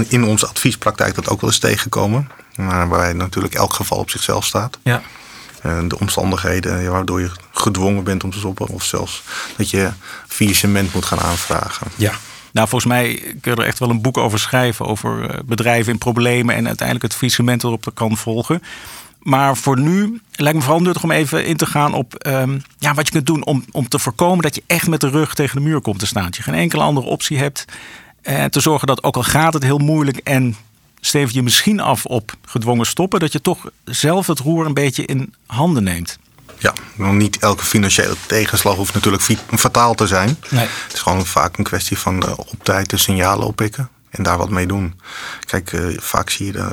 in 0.08 0.24
onze 0.24 0.48
adviespraktijk 0.48 1.16
dat 1.16 1.30
ook 1.30 1.42
wel 1.42 1.50
eens 1.50 1.60
tegenkomen. 1.60 2.30
Maar 2.56 2.88
waarbij 2.88 3.14
natuurlijk 3.14 3.54
elk 3.54 3.74
geval 3.74 3.98
op 3.98 4.10
zichzelf 4.10 4.46
staat. 4.46 4.78
Ja. 4.82 5.02
Eh, 5.64 5.80
de 5.88 6.00
omstandigheden 6.00 6.92
waardoor 6.92 7.22
je 7.22 7.32
gedwongen 7.52 8.04
bent 8.04 8.24
om 8.24 8.32
te 8.32 8.38
stoppen. 8.38 8.68
Of 8.68 8.84
zelfs 8.84 9.24
dat 9.58 9.70
je 9.70 9.92
faillissement 10.28 10.94
moet 10.94 11.06
gaan 11.06 11.20
aanvragen. 11.20 11.88
Ja. 11.96 12.12
Nou, 12.52 12.68
volgens 12.68 12.92
mij 12.92 13.36
kun 13.42 13.52
je 13.52 13.62
er 13.62 13.68
echt 13.68 13.80
wel 13.80 13.90
een 13.90 14.02
boek 14.02 14.18
over 14.18 14.40
schrijven. 14.40 14.86
Over 14.86 15.30
eh, 15.30 15.40
bedrijven 15.46 15.92
in 15.92 15.98
problemen 15.98 16.56
en 16.56 16.68
uiteindelijk 16.68 17.08
het 17.08 17.16
faillissement 17.16 17.64
erop 17.64 17.92
kan 17.94 18.18
volgen. 18.18 18.62
Maar 19.20 19.58
voor 19.58 19.80
nu 19.80 20.22
lijkt 20.36 20.58
me 20.58 20.64
vooral 20.64 20.82
nuttig 20.82 21.04
om 21.04 21.12
even 21.12 21.46
in 21.46 21.58
te 21.58 21.66
gaan 21.66 21.94
op 21.94 22.28
um, 22.28 22.62
ja, 22.78 22.94
wat 22.94 23.06
je 23.06 23.12
kunt 23.12 23.26
doen 23.26 23.46
om, 23.46 23.66
om 23.72 23.88
te 23.88 24.00
voorkomen 24.00 24.44
dat 24.44 24.56
je 24.56 24.64
echt 24.68 24.88
met 24.88 25.02
de 25.02 25.10
rug 25.10 25.34
tegen 25.34 25.56
de 25.56 25.64
muur 25.64 25.82
komt 25.82 26.00
te 26.00 26.06
staan. 26.06 26.24
Dat 26.24 26.36
je 26.36 26.44
geen 26.44 26.54
enkele 26.54 26.84
andere 26.84 27.08
optie 27.08 27.38
hebt. 27.38 27.66
En 28.22 28.52
te 28.52 28.60
zorgen 28.60 28.88
dat 28.88 29.04
ook 29.04 29.16
al 29.16 29.24
gaat 29.24 29.54
het 29.54 29.64
heel 29.64 29.78
moeilijk 29.78 30.18
en 30.18 30.56
steef 31.06 31.32
je 31.32 31.44
misschien 31.44 31.80
af 31.80 32.06
op 32.06 32.34
gedwongen 32.46 32.86
stoppen, 32.86 33.20
dat 33.20 33.32
je 33.32 33.42
toch 33.42 33.70
zelf 33.86 34.28
het 34.28 34.40
roer 34.40 34.66
een 34.66 34.74
beetje 34.74 35.06
in 35.06 35.34
handen 35.46 35.84
neemt. 35.84 36.18
Ja, 36.58 36.74
niet 37.12 37.38
elke 37.38 37.64
financiële 37.64 38.16
tegenslag 38.28 38.76
hoeft 38.76 38.94
natuurlijk 38.94 39.24
fataal 39.58 39.94
te 39.94 40.08
zijn. 40.08 40.38
Nee. 40.50 40.68
Het 40.84 40.94
is 40.94 41.02
gewoon 41.02 41.26
vaak 41.26 41.58
een 41.58 41.64
kwestie 41.64 41.98
van 41.98 42.24
uh, 42.26 42.32
op 42.38 42.64
tijd 42.64 42.90
de 42.90 42.98
signalen 42.98 43.48
oppikken 43.48 43.90
en 44.10 44.24
daar 44.24 44.38
wat 44.38 44.50
mee 44.50 44.68
doen. 44.68 45.00
Kijk, 45.46 45.72
uh, 45.72 45.98
vaak 46.00 46.30
zie 46.30 46.46
je 46.46 46.54
uh, 46.54 46.68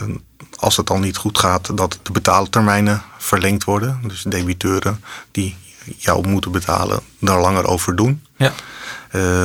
als 0.57 0.77
het 0.77 0.91
al 0.91 0.99
niet 0.99 1.17
goed 1.17 1.39
gaat, 1.39 1.77
dat 1.77 1.99
de 2.03 2.13
betaaltermijnen 2.13 3.03
verlengd 3.19 3.65
worden. 3.65 4.01
Dus 4.03 4.23
debiteuren 4.23 5.05
die 5.31 5.57
jou 5.97 6.29
moeten 6.29 6.51
betalen, 6.51 7.01
daar 7.19 7.41
langer 7.41 7.67
over 7.67 7.97
doen. 7.97 8.23
Ja. 8.37 8.53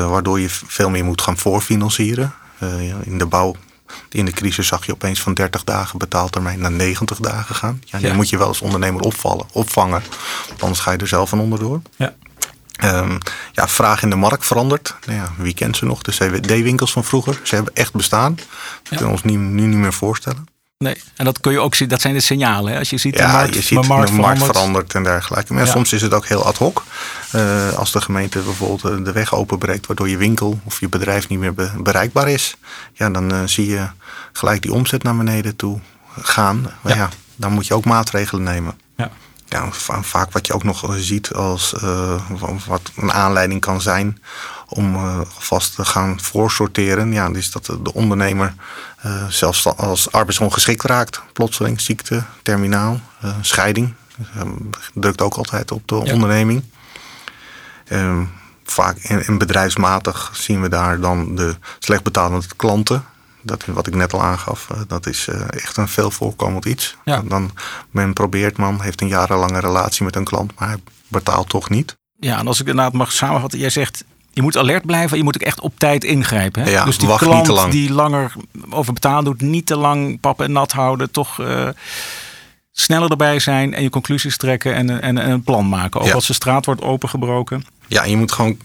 waardoor 0.08 0.40
je 0.40 0.50
veel 0.50 0.90
meer 0.90 1.06
moet 1.06 1.22
gaan 1.22 1.38
voorfinancieren. 1.38 2.34
in 3.04 3.18
de 3.18 3.26
bouw 3.26 3.56
in 4.10 4.26
de 4.26 4.32
crisis 4.32 4.68
zag 4.68 4.86
je 4.86 4.92
opeens 4.92 5.22
van 5.22 5.34
30 5.34 5.64
dagen 5.64 6.00
betaaltermijn 6.00 6.60
naar 6.60 6.72
90 6.72 7.18
dagen 7.18 7.56
gaan. 7.56 7.82
Ja, 7.86 8.00
die 8.00 8.14
moet 8.14 8.30
je 8.30 8.38
wel 8.38 8.48
als 8.48 8.62
ondernemer 8.62 9.02
opvallen, 9.02 9.46
opvangen. 9.52 10.04
Anders 10.60 10.80
ga 10.80 10.92
je 10.92 10.98
er 10.98 11.08
zelf 11.08 11.30
van 11.30 11.40
onderdoor. 11.40 11.82
Ja. 11.96 12.16
Um, 12.84 13.18
ja, 13.52 13.68
vraag 13.68 14.04
in 14.04 14.10
de 14.10 14.16
markt 14.16 14.46
verandert. 14.46 14.96
Nou 15.06 15.20
ja, 15.20 15.32
wie 15.38 15.54
kent 15.54 15.78
ze 15.78 15.86
nog? 15.86 16.02
De 16.02 16.12
CWD-winkels 16.12 16.92
van 16.92 17.04
vroeger. 17.04 17.40
Ze 17.44 17.56
hebben 17.56 17.74
echt 17.74 17.94
bestaan. 17.94 18.36
We 18.36 18.90
kunnen 18.90 19.10
ons 19.10 19.24
nu, 19.24 19.36
nu 19.36 19.66
niet 19.66 19.78
meer 19.78 19.94
voorstellen. 19.94 20.48
Nee, 20.78 20.96
en 21.16 21.26
dat 21.26 21.40
kun 21.40 21.52
je 21.52 21.60
ook 21.60 21.76
zien, 21.76 21.88
dat 21.88 22.02
zijn 22.02 22.14
de 22.14 22.20
signalen. 22.20 22.72
Hè? 22.74 22.80
Als 22.80 22.90
je 22.90 22.98
ziet, 22.98 23.16
ja, 23.18 23.26
de 23.26 23.32
markt, 23.32 23.54
je 23.56 23.62
ziet 23.62 23.82
de 23.82 23.88
markt, 23.88 24.08
de 24.08 24.14
markt 24.14 24.38
verandert. 24.38 24.58
verandert 24.58 24.94
en 24.96 25.04
dergelijke. 25.04 25.54
Maar 25.54 25.66
Ja. 25.66 25.72
soms 25.72 25.94
is 25.94 26.02
het 26.02 26.14
ook 26.14 26.26
heel 26.28 26.46
ad 26.46 26.58
hoc. 26.58 26.84
Eh, 27.32 27.74
als 27.74 27.92
de 27.92 28.02
gemeente 28.02 28.40
bijvoorbeeld 28.40 28.84
eh, 29.00 29.04
de 29.06 29.12
weg 29.12 29.34
openbreekt, 29.36 29.88
waardoor 29.88 30.10
je 30.10 30.18
winkel 30.18 30.60
of 30.64 30.80
je 30.80 30.90
bedrijf 30.90 31.28
niet 31.28 31.40
meer 31.40 31.54
be- 31.54 31.72
bereikbaar 31.78 32.30
is, 32.30 32.56
ja, 32.94 33.10
dan 33.10 33.32
eh, 33.32 33.40
zie 33.46 33.68
je 33.68 33.88
gelijk 34.32 34.62
die 34.62 34.74
omzet 34.74 35.04
naar 35.04 35.16
beneden 35.16 35.56
toe 35.56 35.80
gaan. 36.22 36.62
Maar 36.82 36.96
Ja. 36.96 37.00
ja, 37.02 37.10
dan 37.36 37.52
moet 37.52 37.68
je 37.68 37.74
ook 37.74 37.86
maatregelen 37.86 38.44
nemen. 38.44 38.80
Ja. 39.46 39.64
Ja, 39.64 39.72
va- 39.72 40.02
vaak 40.04 40.32
wat 40.32 40.48
je 40.48 40.54
ook 40.54 40.64
nog 40.64 40.94
ziet 40.98 41.34
als 41.34 41.74
eh, 41.74 42.22
wa- 42.30 42.54
wat 42.68 42.92
een 42.96 43.12
aanleiding 43.14 43.62
kan 43.62 43.82
zijn 43.82 44.22
om 44.68 44.96
eh, 44.96 45.18
alvast 45.18 45.76
te 45.76 45.86
gaan 45.86 46.20
voorsorteren. 46.22 47.12
Ja, 47.14 47.30
is 47.34 47.52
dat 47.52 47.66
de 47.66 47.94
ondernemer 47.94 48.54
eh, 49.02 49.26
zelfs 49.28 49.66
als 49.66 50.12
arbeidsongeschikt 50.12 50.84
raakt. 50.84 51.22
Plotseling, 51.34 51.82
ziekte, 51.82 52.24
terminaal, 52.44 53.00
eh, 53.22 53.30
scheiding. 53.42 53.94
Eh, 54.36 54.42
drukt 54.94 55.22
ook 55.22 55.36
altijd 55.36 55.72
op 55.72 55.88
de 55.88 56.02
Ja. 56.04 56.14
onderneming. 56.14 56.64
Eh, 57.86 58.20
vaak 58.64 58.98
en 58.98 59.38
bedrijfsmatig 59.38 60.30
zien 60.34 60.62
we 60.62 60.70
daar 60.70 61.00
dan 61.00 61.36
de 61.36 61.56
slecht 61.80 62.04
betalende 62.04 62.46
klanten. 62.56 63.06
Dat 63.46 63.66
wat 63.66 63.88
ik 63.88 63.96
net 63.96 64.14
al 64.14 64.22
aangaf. 64.24 64.70
eh, 64.70 64.78
Dat 64.88 65.06
is 65.08 65.28
eh, 65.28 65.42
echt 65.50 65.78
een 65.78 65.88
veel 65.88 66.12
voorkomend 66.12 66.66
iets. 66.66 66.96
Ja. 67.06 67.22
Dan 67.26 67.52
men 67.92 68.14
probeert, 68.14 68.58
man 68.58 68.82
heeft 68.82 69.02
een 69.02 69.08
jarenlange 69.08 69.60
relatie 69.60 70.04
met 70.06 70.16
een 70.16 70.24
klant, 70.24 70.52
maar 70.60 70.68
hij 70.68 70.78
betaalt 71.08 71.50
toch 71.50 71.70
niet. 71.70 71.96
Ja, 72.20 72.40
en 72.40 72.48
als 72.48 72.60
ik 72.60 72.68
inderdaad 72.68 72.94
mag 72.94 73.12
samenvatten, 73.12 73.60
jij 73.60 73.70
zegt 73.70 74.04
je 74.32 74.42
moet 74.42 74.58
alert 74.58 74.86
blijven, 74.86 75.18
je 75.18 75.24
moet 75.24 75.36
ook 75.36 75.48
echt 75.48 75.60
op 75.60 75.80
tijd 75.80 76.04
ingrijpen. 76.04 76.64
Hè? 76.64 76.70
Ja, 76.70 76.86
dus 76.86 76.98
die 76.98 77.08
wacht 77.08 77.22
niet 77.22 77.30
klant 77.30 77.46
te 77.46 77.52
lang. 77.52 77.72
die 77.72 77.92
langer 77.92 78.34
over 78.70 78.94
betalen 78.94 79.24
doet, 79.24 79.42
niet 79.42 79.66
te 79.66 79.78
lang 79.78 80.20
pappen 80.20 80.46
en 80.46 80.52
nat 80.52 80.72
houden, 80.72 81.12
toch 81.12 81.40
eh, 81.40 81.68
sneller 82.72 83.10
erbij 83.12 83.40
zijn 83.40 83.74
en 83.74 83.84
je 83.84 83.90
conclusies 83.90 84.38
trekken 84.38 84.76
en, 84.76 85.02
en, 85.02 85.18
en 85.18 85.30
een 85.32 85.44
plan 85.44 85.70
maken. 85.70 86.00
Ook 86.02 86.08
Ja. 86.08 86.14
als 86.14 86.28
de 86.28 86.34
straat 86.34 86.66
wordt 86.66 86.82
opengebroken. 86.82 87.66
Ja, 87.88 88.04
en 88.04 88.10
je 88.10 88.18
moet 88.18 88.32
gewoon 88.32 88.58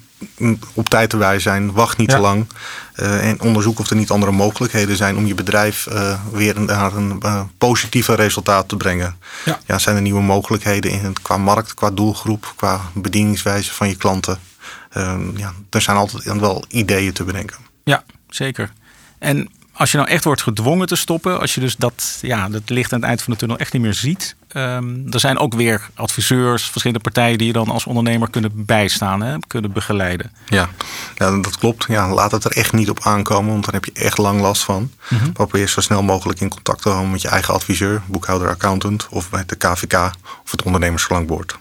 op 0.74 0.88
tijd 0.88 1.12
erbij 1.12 1.38
zijn. 1.38 1.72
Wacht 1.72 1.98
niet 1.98 2.10
Ja. 2.10 2.16
te 2.16 2.22
lang. 2.22 2.46
eh, 2.94 3.28
en 3.28 3.40
onderzoek 3.40 3.78
of 3.78 3.90
er 3.90 3.96
niet 3.96 4.10
andere 4.10 4.32
mogelijkheden 4.32 4.96
zijn 4.96 5.16
om 5.16 5.26
je 5.26 5.34
bedrijf 5.34 5.86
eh, 5.86 6.20
weer 6.32 6.60
naar 6.60 6.94
een 6.96 7.16
eh, 7.22 7.42
positiever 7.58 8.14
resultaat 8.16 8.68
te 8.68 8.76
brengen. 8.76 9.16
Ja. 9.66 9.78
zijn 9.78 9.96
er 9.96 10.02
nieuwe 10.02 10.22
mogelijkheden 10.22 10.90
in 10.90 11.04
het, 11.04 11.22
qua 11.22 11.36
markt, 11.36 11.74
qua 11.74 11.90
doelgroep, 11.90 12.52
qua 12.56 12.80
bedieningswijze 12.94 13.74
van 13.74 13.88
je 13.88 13.96
klanten? 13.96 14.38
Ehm, 14.90 15.36
ja, 15.38 15.52
er 15.70 15.80
zijn 15.80 15.96
altijd 15.96 16.24
wel 16.40 16.64
ideeën 16.68 17.12
te 17.12 17.24
bedenken. 17.24 17.56
Ja, 17.84 18.04
zeker. 18.28 18.72
En 19.18 19.48
als 19.80 19.90
je 19.90 19.96
nou 19.96 20.08
echt 20.10 20.24
wordt 20.24 20.42
gedwongen 20.42 20.86
te 20.86 20.96
stoppen, 20.96 21.40
als 21.40 21.54
je 21.54 21.60
dus 21.60 21.76
dat, 21.76 22.18
ja, 22.22 22.48
dat 22.48 22.62
licht 22.70 22.92
aan 22.92 22.98
het 23.00 23.08
eind 23.08 23.22
van 23.22 23.32
de 23.32 23.38
tunnel 23.38 23.58
echt 23.58 23.72
niet 23.72 23.82
meer 23.82 23.94
ziet. 23.94 24.36
ehm, 24.48 25.12
er 25.12 25.20
zijn 25.20 25.38
ook 25.38 25.54
weer 25.54 25.88
adviseurs, 25.94 26.62
verschillende 26.62 27.02
partijen 27.02 27.38
die 27.38 27.46
je 27.46 27.52
dan 27.52 27.68
als 27.68 27.84
ondernemer 27.86 28.30
kunnen 28.30 28.50
bijstaan, 28.54 29.22
hè, 29.22 29.36
kunnen 29.46 29.72
begeleiden. 29.72 30.32
Ja. 30.46 30.68
ja, 31.16 31.40
dat 31.40 31.58
klopt. 31.58 31.84
Ja, 31.88 32.08
laat 32.14 32.30
het 32.30 32.44
er 32.44 32.50
echt 32.50 32.72
niet 32.72 32.90
op 32.90 33.00
aankomen, 33.02 33.50
want 33.52 33.64
dan 33.64 33.74
heb 33.74 33.84
je 33.84 33.92
echt 33.92 34.18
lang 34.18 34.40
last 34.40 34.62
van. 34.62 34.90
Probeer 35.32 35.68
zo 35.68 35.80
snel 35.80 36.02
mogelijk 36.02 36.40
in 36.40 36.48
contact 36.48 36.82
te 36.82 36.88
komen 36.88 37.10
met 37.10 37.22
je 37.22 37.28
eigen 37.28 37.54
adviseur, 37.54 38.02
boekhouder, 38.06 38.48
accountant 38.48 39.06
of 39.10 39.30
met 39.30 39.48
de 39.48 39.56
KVK 39.56 39.94
of 40.44 40.50
het 40.50 40.62
ondernemersklankbord. 40.62 41.56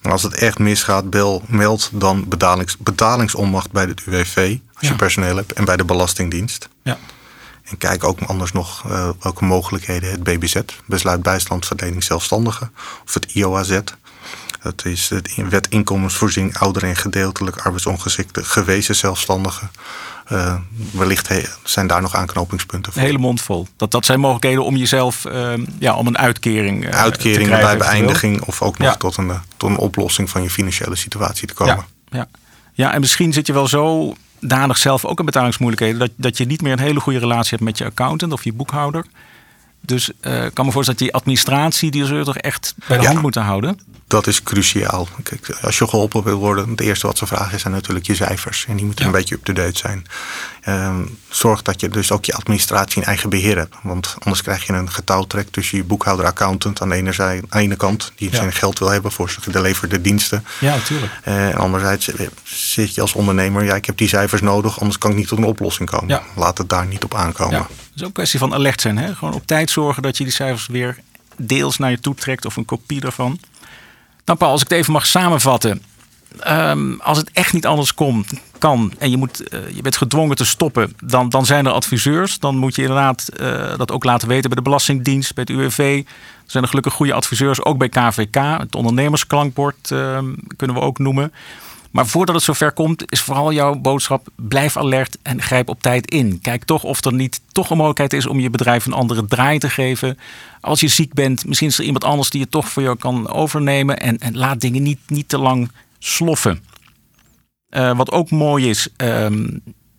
En 0.00 0.10
als 0.10 0.22
het 0.22 0.34
echt 0.34 0.58
misgaat, 0.58 1.10
bel, 1.10 1.42
meld 1.46 1.90
dan 1.92 2.24
betalings, 2.28 2.76
betalingsonmacht 2.78 3.70
bij 3.72 3.84
het 3.84 4.02
UWV 4.06 4.36
als 4.74 4.80
Ja. 4.80 4.88
je 4.88 4.94
personeel 4.94 5.36
hebt 5.36 5.52
en 5.52 5.64
bij 5.64 5.76
de 5.76 5.84
Belastingdienst. 5.84 6.68
Ja. 6.82 6.98
En 7.70 7.78
kijk 7.78 8.04
ook 8.04 8.20
anders 8.20 8.52
nog 8.52 8.84
eh, 8.86 9.08
welke 9.20 9.44
mogelijkheden 9.44 10.10
het 10.10 10.22
BBZ, 10.22 10.56
Besluit 10.86 11.22
Bijstand 11.22 11.66
Verlening 11.66 12.04
Zelfstandigen, 12.04 12.72
of 13.04 13.14
het 13.14 13.32
IOAZ. 13.32 13.78
Dat 14.62 14.84
is 14.84 15.08
de 15.08 15.46
wet 15.48 15.68
inkomensvoorziening 15.68 16.58
ouder 16.58 16.82
en 16.84 16.96
gedeeltelijk 16.96 17.56
arbeidsongeschikte 17.56 18.44
gewezen 18.44 18.96
zelfstandigen. 18.96 19.70
Eh, 20.26 20.54
wellicht 20.92 21.28
he- 21.28 21.42
zijn 21.64 21.86
daar 21.86 22.02
nog 22.02 22.14
aanknopingspunten 22.14 22.92
voor. 22.92 23.02
Hele 23.02 23.18
mond 23.18 23.40
vol. 23.42 23.66
Dat, 23.76 23.90
dat 23.90 24.04
zijn 24.04 24.20
mogelijkheden 24.20 24.64
om 24.64 24.76
jezelf, 24.76 25.24
ehm, 25.24 25.64
ja, 25.78 25.94
om 25.94 26.06
een 26.06 26.18
uitkering 26.18 26.84
eh, 26.84 27.04
te 27.04 27.18
krijgen, 27.18 27.48
bij 27.60 27.76
beëindiging 27.76 28.42
of 28.42 28.62
ook 28.62 28.78
nog 28.78 28.88
Ja. 28.88 28.94
tot, 28.96 29.16
een, 29.16 29.30
eh, 29.30 29.38
tot 29.56 29.70
een 29.70 29.76
oplossing 29.76 30.30
van 30.30 30.42
je 30.42 30.50
financiële 30.50 30.96
situatie 30.96 31.48
te 31.48 31.54
komen. 31.54 31.84
Ja, 32.10 32.18
ja. 32.18 32.28
ja, 32.72 32.92
en 32.92 33.00
misschien 33.00 33.32
zit 33.32 33.46
je 33.46 33.52
wel 33.52 33.68
zo 33.68 34.14
danig 34.40 34.78
zelf 34.78 35.04
ook 35.04 35.18
in 35.18 35.24
betalingsmoeilijkheden 35.24 35.98
dat, 35.98 36.10
dat 36.16 36.38
je 36.38 36.44
niet 36.44 36.62
meer 36.62 36.72
een 36.72 36.78
hele 36.78 37.00
goede 37.00 37.18
relatie 37.18 37.50
hebt 37.50 37.62
met 37.62 37.78
je 37.78 37.84
accountant 37.84 38.32
of 38.32 38.44
je 38.44 38.52
boekhouder. 38.52 39.04
Dus 39.80 40.10
eh, 40.20 40.44
ik 40.44 40.54
kan 40.54 40.66
me 40.66 40.72
voorstellen 40.72 41.00
dat 41.00 41.08
die 41.08 41.18
administratie, 41.20 41.90
die 41.90 42.04
zul 42.06 42.16
je 42.16 42.24
toch 42.24 42.36
echt 42.36 42.74
bij 42.88 42.96
de 42.96 43.02
Ja. 43.02 43.08
hand 43.08 43.22
moeten 43.22 43.42
houden. 43.42 43.80
Dat 44.06 44.26
is 44.26 44.42
cruciaal. 44.42 45.08
Kijk, 45.22 45.58
als 45.62 45.78
je 45.78 45.88
geholpen 45.88 46.22
wil 46.24 46.38
worden, 46.38 46.68
het 46.70 46.80
eerste 46.80 47.06
wat 47.06 47.18
ze 47.18 47.26
vragen 47.26 47.60
zijn 47.60 47.72
natuurlijk 47.74 48.06
je 48.06 48.14
cijfers. 48.14 48.64
En 48.68 48.76
die 48.76 48.84
moeten 48.84 49.04
Ja. 49.04 49.10
een 49.10 49.16
beetje 49.16 49.34
up-to-date 49.34 49.78
zijn. 49.78 50.06
Ehm, 50.60 51.02
zorg 51.28 51.62
dat 51.62 51.80
je 51.80 51.88
dus 51.88 52.12
ook 52.12 52.24
je 52.24 52.34
administratie 52.34 53.00
in 53.00 53.06
eigen 53.06 53.30
beheer 53.30 53.56
hebt. 53.56 53.74
Want 53.82 54.14
anders 54.18 54.42
krijg 54.42 54.66
je 54.66 54.72
een 54.72 54.90
getouwtrek 54.90 55.48
tussen 55.50 55.78
je 55.78 55.84
boekhouder 55.84 56.26
accountant 56.26 56.80
aan 56.82 56.88
de 56.88 56.94
ene, 56.94 57.12
zij, 57.12 57.36
aan 57.36 57.42
de 57.50 57.58
ene 57.58 57.76
kant, 57.76 58.12
die 58.16 58.30
Ja. 58.30 58.36
zijn 58.36 58.52
geld 58.52 58.78
wil 58.78 58.88
hebben 58.88 59.12
voor 59.12 59.30
zijn 59.30 59.42
geleverde 59.42 60.00
diensten. 60.00 60.44
Ja, 60.60 60.74
natuurlijk. 60.74 61.12
Eh, 61.22 61.48
En 61.48 61.54
anderzijds 61.56 62.08
eh, 62.14 62.26
zit 62.44 62.94
je 62.94 63.00
als 63.00 63.12
ondernemer, 63.12 63.64
ja, 63.64 63.74
ik 63.74 63.84
heb 63.84 63.96
die 63.96 64.08
cijfers 64.08 64.40
nodig, 64.42 64.80
anders 64.80 64.98
kan 64.98 65.10
ik 65.10 65.16
niet 65.16 65.28
tot 65.28 65.38
een 65.38 65.44
oplossing 65.44 65.90
komen. 65.90 66.20
Laat 66.36 66.58
het 66.58 66.68
daar 66.68 66.86
niet 66.86 67.04
op 67.04 67.14
aankomen. 67.14 67.66
Is 68.00 68.06
ook 68.06 68.12
een 68.16 68.22
kwestie 68.22 68.38
van 68.38 68.54
alert 68.54 68.80
zijn. 68.80 68.98
Hè? 68.98 69.14
Gewoon 69.14 69.34
op 69.34 69.46
tijd 69.46 69.70
zorgen 69.70 70.02
dat 70.02 70.16
je 70.16 70.24
die 70.24 70.32
cijfers 70.32 70.66
weer 70.66 70.98
deels 71.36 71.78
naar 71.78 71.90
je 71.90 72.00
toe 72.00 72.14
trekt 72.14 72.44
of 72.44 72.56
een 72.56 72.64
kopie 72.64 73.00
daarvan. 73.00 73.38
Nou 74.24 74.38
Paul, 74.38 74.50
als 74.50 74.62
ik 74.62 74.68
het 74.68 74.78
even 74.78 74.92
mag 74.92 75.06
samenvatten. 75.06 75.82
Ehm, 76.38 76.92
als 76.98 77.18
het 77.18 77.30
echt 77.32 77.52
niet 77.52 77.66
anders 77.66 77.94
komt, 77.94 78.32
kan 78.58 78.92
en 78.98 79.10
je, 79.10 79.16
moet, 79.16 79.48
eh, 79.48 79.70
je 79.74 79.82
bent 79.82 79.96
gedwongen 79.96 80.36
te 80.36 80.44
stoppen, 80.44 80.96
dan, 81.04 81.28
dan 81.28 81.46
zijn 81.46 81.66
er 81.66 81.72
adviseurs. 81.72 82.38
Dan 82.38 82.56
moet 82.56 82.74
je 82.74 82.82
inderdaad 82.82 83.28
eh, 83.28 83.76
dat 83.76 83.92
ook 83.92 84.04
laten 84.04 84.28
weten 84.28 84.48
bij 84.48 84.58
de 84.58 84.64
Belastingdienst, 84.64 85.34
bij 85.34 85.44
het 85.48 85.56
UWV. 85.56 86.02
Er 86.06 86.50
zijn 86.56 86.62
er 86.62 86.68
gelukkig 86.68 86.92
goede 86.92 87.12
adviseurs, 87.12 87.64
ook 87.64 87.78
bij 87.78 87.88
KVK. 87.88 88.34
Het 88.34 88.74
ondernemersklankbord 88.74 89.90
ehm, 89.90 90.34
kunnen 90.56 90.76
we 90.76 90.82
ook 90.82 90.98
noemen. 90.98 91.32
Maar 91.90 92.06
voordat 92.06 92.34
het 92.34 92.44
zover 92.44 92.72
komt, 92.72 93.12
is 93.12 93.20
vooral 93.20 93.52
jouw 93.52 93.74
boodschap: 93.74 94.28
blijf 94.36 94.76
alert 94.76 95.18
en 95.22 95.42
grijp 95.42 95.68
op 95.68 95.82
tijd 95.82 96.10
in. 96.10 96.40
Kijk 96.40 96.64
toch 96.64 96.82
of 96.82 97.04
er 97.04 97.12
niet 97.12 97.40
toch 97.52 97.70
een 97.70 97.76
mogelijkheid 97.76 98.12
is 98.12 98.26
om 98.26 98.40
je 98.40 98.50
bedrijf 98.50 98.86
een 98.86 98.92
andere 98.92 99.26
draai 99.26 99.58
te 99.58 99.70
geven. 99.70 100.18
Als 100.60 100.80
je 100.80 100.88
ziek 100.88 101.14
bent, 101.14 101.46
misschien 101.46 101.68
is 101.68 101.78
er 101.78 101.84
iemand 101.84 102.04
anders 102.04 102.30
die 102.30 102.40
het 102.40 102.50
toch 102.50 102.68
voor 102.68 102.82
jou 102.82 102.96
kan 102.96 103.28
overnemen. 103.28 103.98
En, 103.98 104.18
en 104.18 104.36
laat 104.36 104.60
dingen 104.60 104.82
niet, 104.82 104.98
niet 105.06 105.28
te 105.28 105.38
lang 105.38 105.70
sloffen. 105.98 106.64
Eh, 107.68 107.96
wat 107.96 108.10
ook 108.10 108.30
mooi 108.30 108.68
is, 108.68 108.88
ehm, 108.96 109.46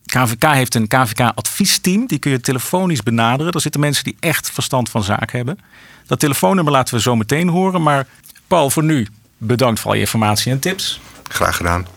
KVK 0.05 0.43
heeft 0.43 0.75
een 0.75 0.87
KVK-adviesteam. 0.87 2.07
Die 2.07 2.19
kun 2.19 2.31
je 2.31 2.41
telefonisch 2.41 3.03
benaderen. 3.03 3.51
Daar 3.51 3.61
zitten 3.61 3.81
mensen 3.81 4.03
die 4.03 4.17
echt 4.19 4.51
verstand 4.51 4.89
van 4.89 5.03
zaken 5.03 5.37
hebben. 5.37 5.57
Dat 6.05 6.19
telefoonnummer 6.19 6.73
laten 6.73 6.93
we 6.93 7.01
zo 7.01 7.15
meteen 7.15 7.47
horen. 7.47 7.81
Maar 7.81 8.07
Paul, 8.47 8.69
voor 8.69 8.83
nu 8.83 9.07
bedankt 9.37 9.79
voor 9.79 9.89
al 9.89 9.95
je 9.95 10.01
informatie 10.01 10.51
en 10.51 10.59
tips. 10.59 10.99
Graag 11.33 11.55
gedaan. 11.55 11.87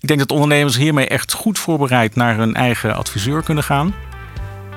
Ik 0.00 0.08
denk 0.08 0.20
dat 0.20 0.30
ondernemers 0.30 0.76
hiermee 0.76 1.08
echt 1.08 1.32
goed 1.32 1.58
voorbereid 1.58 2.14
naar 2.14 2.36
hun 2.36 2.54
eigen 2.54 2.94
adviseur 2.94 3.42
kunnen 3.42 3.64
gaan. 3.64 3.94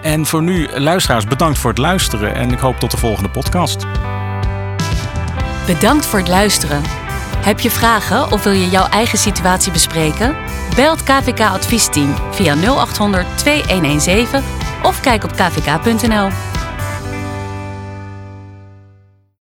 En 0.02 0.26
voor 0.26 0.42
nu, 0.42 0.68
luisteraars, 0.76 1.26
bedankt 1.26 1.60
voor 1.60 1.70
het 1.70 1.80
luisteren 1.80 2.36
en 2.36 2.52
ik 2.52 2.60
hoop 2.60 2.80
tot 2.80 2.92
de 2.92 2.98
volgende 2.98 3.30
podcast. 3.30 3.86
Bedankt 5.66 6.06
voor 6.06 6.20
het 6.20 6.28
luisteren. 6.28 6.82
Heb 7.38 7.60
je 7.60 7.72
vragen 7.72 8.32
of 8.32 8.44
wil 8.44 8.54
je 8.54 8.70
jouw 8.70 8.88
eigen 8.88 9.18
situatie 9.18 9.72
bespreken? 9.72 10.36
Bel 10.76 10.92
het 10.92 11.04
KVK 11.04 11.40
adviesteam 11.40 12.16
via 12.32 12.56
0800 12.56 13.26
2117 13.38 14.44
of 14.84 15.00
kijk 15.00 15.24
op 15.24 15.32
kvk.nl. 15.32 16.51